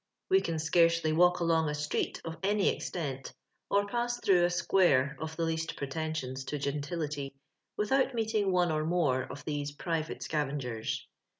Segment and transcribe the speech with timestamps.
[0.29, 3.35] We can scarcely walk along a street of any extent,
[3.69, 7.35] or pass through a square of the least pretensions to "gentility,"
[7.77, 11.05] without meet ing one or more of these private scavengers.